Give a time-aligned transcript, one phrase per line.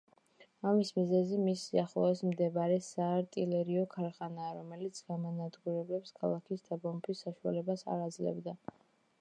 [0.67, 8.61] ამის მიზეზი მის სიახლოვეს მდებარე საარტილერიო ქარხანაა, რომელიც გამანადგურებლებს ქალაქის დაბომბვის საშუალებას არ აძლევდა.